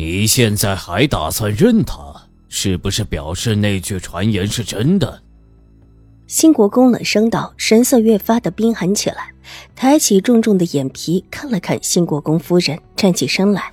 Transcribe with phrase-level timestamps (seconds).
[0.00, 1.94] 你现在还打算认他？
[2.48, 5.22] 是不是表示那句传言是真的？
[6.26, 9.34] 新国公冷声道，神色越发的冰寒起来，
[9.76, 13.70] 抬起重重的眼皮看了看新国公夫人，站起身来。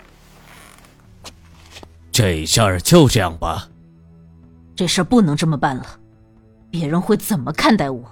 [2.11, 3.69] 这事儿就这样吧。
[4.75, 5.97] 这事儿不能这么办了，
[6.69, 8.03] 别人会怎么看待我？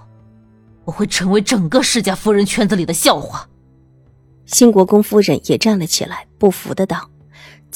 [0.86, 3.46] 我会成为整个世家夫人圈子里的笑话。
[4.46, 7.10] 新国公夫人也站了起来，不服的道。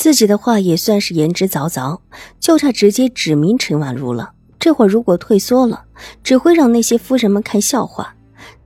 [0.01, 2.01] 自己的话也算是言之凿凿，
[2.39, 4.33] 就差直接指明陈婉如了。
[4.59, 5.85] 这会儿如果退缩了，
[6.25, 8.17] 只会让那些夫人们看笑话，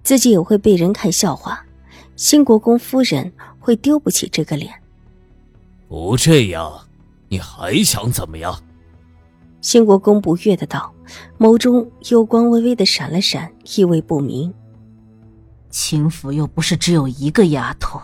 [0.04, 1.66] 自己也会被人看笑话。
[2.14, 4.72] 新国公夫人会丢不起这个脸。
[5.88, 6.72] 不这样，
[7.28, 8.56] 你还想怎么样？
[9.60, 10.94] 新国公不悦的道，
[11.36, 14.54] 眸中幽光微微的闪了闪，意味不明。
[15.68, 18.00] 秦府又不是只有一个丫头。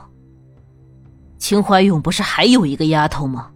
[1.41, 3.51] 秦怀勇不是还有一个丫头吗？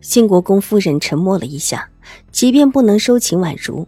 [0.00, 1.88] 新国公夫人沉默了一下，
[2.32, 3.86] 即便不能收秦婉如，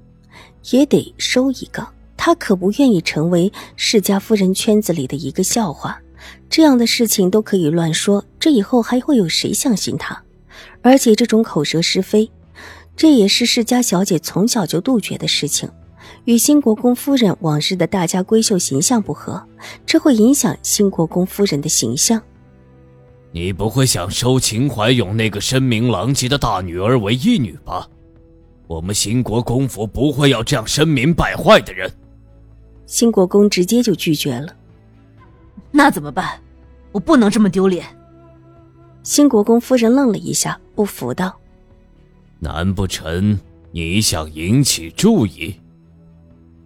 [0.71, 1.85] 也得收一个。
[2.17, 6.01] 她可不愿意成为世家夫人圈子里的一个笑话。
[6.49, 10.23] 这样的事情都可以乱说，这以后还会有谁相信她？
[10.81, 12.31] 而且这种口舌是非，
[12.95, 15.69] 这也是世家小姐从小就杜绝的事情。
[16.27, 19.45] 与新国公夫人往日的大家闺秀形象不合，
[19.85, 22.23] 这会影响新国公夫人的形象。
[23.35, 27.89] 你不会想收秦怀勇那个声名狼藉的大女儿为义女吧？
[28.69, 31.91] 我们新国公府不会要这样声名败坏的人。
[32.87, 34.55] 新国公直接就拒绝了。
[35.73, 36.41] 那怎么办？
[36.93, 37.85] 我不能这么丢脸。
[39.03, 41.37] 新国公夫人愣了一下，不服道
[42.39, 43.37] ：“难不成
[43.73, 45.57] 你想引起注意？”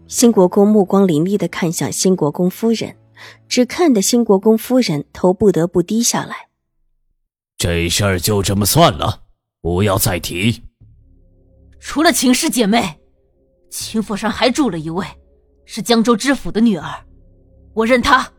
[0.07, 2.95] 新国公目光凌厉的看向新国公夫人，
[3.49, 6.47] 只看得新国公夫人头不得不低下来。
[7.59, 9.23] 这事儿就这么算了，
[9.61, 10.63] 不要再提。
[11.81, 13.01] 除了秦氏姐妹，
[13.69, 15.05] 秦府上还住了一位，
[15.65, 16.89] 是江州知府的女儿，
[17.75, 18.33] 我认她。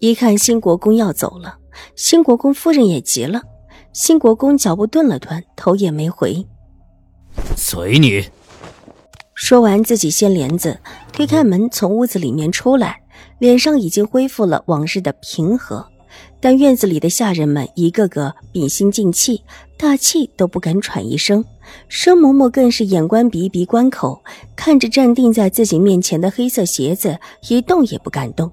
[0.00, 1.58] 一看新国公要走了，
[1.96, 3.40] 新国公夫人也急了。
[3.94, 6.46] 新国公脚步顿了顿，头也没回。
[7.56, 8.28] 随你。
[9.34, 10.78] 说完，自己掀帘子，
[11.10, 13.02] 推开门，从屋子里面出来，
[13.38, 15.90] 脸上已经恢复了往日的平和。
[16.40, 19.44] 但院子里的下人们一个个屏心静气，
[19.76, 21.44] 大气都不敢喘一声。
[21.88, 24.22] 生嬷嬷更是眼观鼻，鼻观口，
[24.56, 27.18] 看着站定在自己面前的黑色鞋子，
[27.48, 28.50] 一动也不敢动。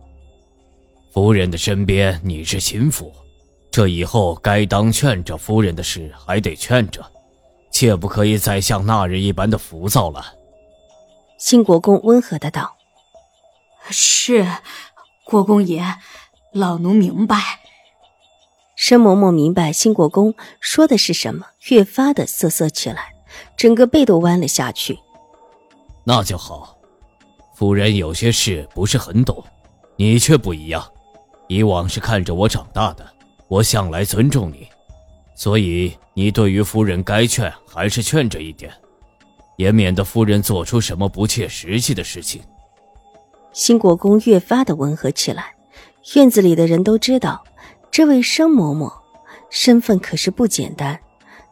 [1.13, 3.11] 夫人的身边，你是心腹，
[3.71, 7.03] 这以后该当劝着夫人的事还得劝着，
[7.71, 10.23] 切不可以再像那日一般的浮躁了。
[11.39, 12.75] 新国公温和的道
[13.89, 14.45] ：“是，
[15.23, 15.83] 国公爷，
[16.51, 17.37] 老奴明白。”
[18.77, 23.11] 申嬷嬷明白新国公说的是什么，越发的瑟瑟起来，
[23.57, 24.99] 整个背都弯了下去。
[26.03, 26.77] 那就好，
[27.55, 29.43] 夫人有些事不是很懂，
[29.95, 30.85] 你却不一样。
[31.47, 33.03] 以往是看着我长大的，
[33.47, 34.67] 我向来尊重你，
[35.35, 38.71] 所以你对于夫人该劝还是劝着一点，
[39.55, 42.43] 也免得夫人做出什么不切实际的事情。
[43.51, 45.55] 新国公越发的温和起来，
[46.13, 47.43] 院子里的人都知道。
[47.91, 48.91] 这位申嬷嬷
[49.49, 50.99] 身份可是不简单，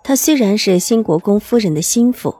[0.03, 2.35] 她虽然是新国公夫人的心腹，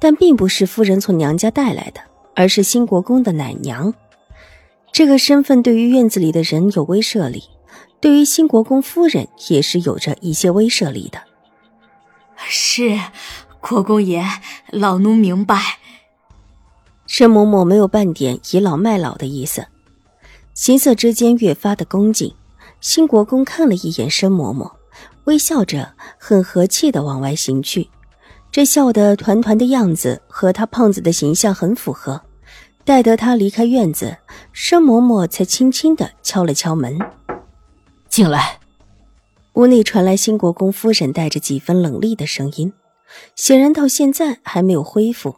[0.00, 2.00] 但并不是夫人从娘家带来的，
[2.34, 3.94] 而是新国公的奶娘。
[4.90, 7.44] 这个身份对于院子里的人有威慑力，
[8.00, 11.22] 对于新国公夫人也是有着一些威慑力的。
[12.36, 12.98] 是，
[13.60, 14.24] 国公爷，
[14.70, 15.60] 老奴明白。
[17.06, 19.66] 申嬷嬷没有半点倚老卖老的意思，
[20.54, 22.34] 行色之间越发的恭敬。
[22.80, 24.72] 新国公看了一眼申嬷嬷，
[25.24, 27.90] 微笑着，很和气的往外行去。
[28.50, 32.22] 这笑得团团的样子和他胖子的形象很符合。
[32.84, 34.16] 待得他离开院子，
[34.52, 36.98] 申嬷嬷才轻轻的敲了敲门
[38.08, 38.60] ：“进来。”
[39.54, 42.72] 屋内传来新国公夫人带着几分冷厉的声音，
[43.36, 45.36] 显然到现在还没有恢复。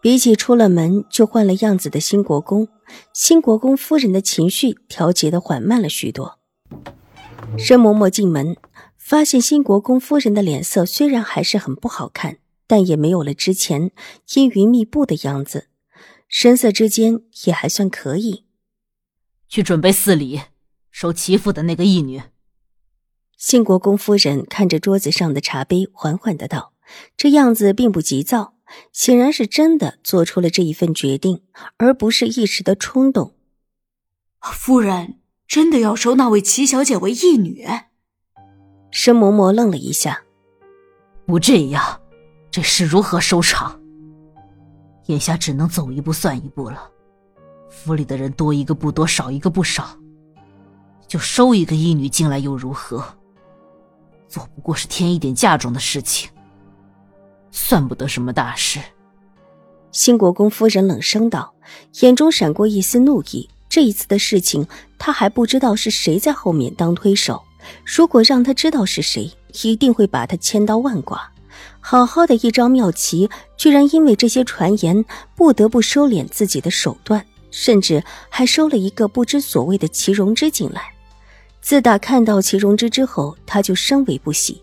[0.00, 2.66] 比起出了门就换了样子的新国公，
[3.12, 6.38] 新国公夫人的情绪调节的缓慢了许多。
[7.58, 8.56] 申嬷嬷进门，
[8.96, 13.92] 发现新国公夫人的脸色虽然还是很不好看，但也没有了之前
[14.34, 15.68] 阴云密布的样子，
[16.28, 18.44] 神色之间也还算可以。
[19.48, 20.40] 去准备四礼，
[20.90, 22.22] 收齐府的那个义女。
[23.36, 26.72] 新国公夫人看着桌子上的茶杯，缓缓的道
[27.16, 28.54] ：“这样子并不急躁，
[28.90, 31.42] 显然是真的做出了这一份决定，
[31.76, 33.34] 而不是一时的冲动。”
[34.40, 37.66] 夫人真的要收那位齐小姐为义女？
[38.90, 40.22] 申嬷嬷愣了一下，
[41.26, 42.00] 不这样，
[42.50, 43.80] 这事如何收场？
[45.06, 46.90] 眼下只能走一步算一步了。
[47.68, 49.98] 府里的人多一个不多，少一个不少，
[51.06, 53.04] 就收一个义女进来又如何？
[54.28, 56.30] 做不过是添一点嫁妆的事情，
[57.50, 58.80] 算不得什么大事。
[59.92, 61.54] 新国公夫人冷声道，
[62.00, 63.48] 眼中闪过一丝怒意。
[63.74, 64.64] 这一次的事情，
[65.00, 67.42] 他还不知道是谁在后面当推手。
[67.84, 69.28] 如果让他知道是谁，
[69.64, 71.18] 一定会把他千刀万剐。
[71.80, 75.04] 好好的一招妙棋，居然因为这些传言，
[75.34, 80.80] 不得不收敛自己的手段，甚至还收了一个不知所谓的齐荣之进来。
[81.60, 84.62] 自打看到齐荣之之后，他就深为不喜。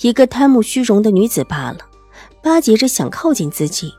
[0.00, 1.80] 一个贪慕虚荣的女子罢了，
[2.42, 3.92] 巴结着想靠近自己。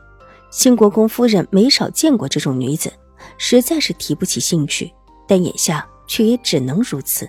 [0.50, 2.92] 新国公夫人没少见过这种女子，
[3.36, 4.92] 实在是提不起兴趣。
[5.26, 7.28] 但眼下却也只能如此。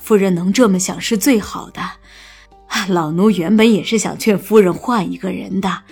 [0.00, 1.82] 夫人能这么想是最好的。
[2.88, 5.82] 老奴原本也是想劝夫人换一个人的。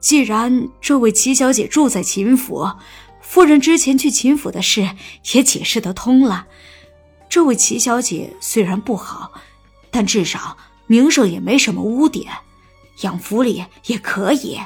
[0.00, 2.66] 既然这位齐小姐住在秦府，
[3.20, 4.88] 夫人之前去秦府的事
[5.34, 6.46] 也解释得通了。
[7.28, 9.32] 这位齐小姐虽然不好，
[9.90, 12.32] 但至少名声也没什么污点，
[13.02, 14.58] 养府里也可以。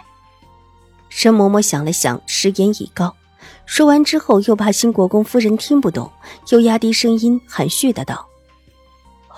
[1.08, 3.16] 申嬷嬷想了想，食言已告。
[3.66, 6.10] 说完之后，又怕新国公夫人听不懂，
[6.50, 8.28] 又压低声音含蓄的道：“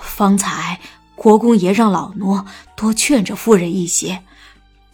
[0.01, 0.81] 方才
[1.15, 2.41] 国公爷让老奴
[2.77, 4.23] 多劝着夫人一些，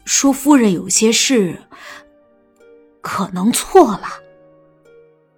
[0.05, 1.63] 说夫人有些事
[3.01, 4.09] 可能错了。”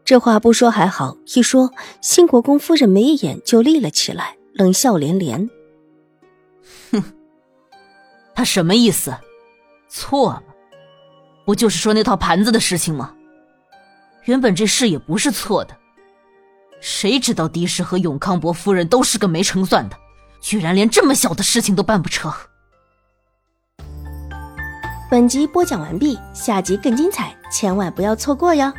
[0.05, 5.49] 这话不说还好，一说，新国公夫人眉眼就立了起来，冷笑连连
[6.91, 7.05] ：“哼，
[8.35, 9.15] 他什么意思？
[9.89, 10.43] 错了？
[11.45, 13.15] 不就是说那套盘子的事情吗？
[14.25, 15.77] 原本这事也不是错的，
[16.81, 19.97] 谁知道狄氏和永康伯夫人都是个没成算的，
[20.41, 22.33] 居然连这么小的事情都办不成。”
[25.11, 28.73] 本集播讲完毕，下集更精彩，千万不要错过哟。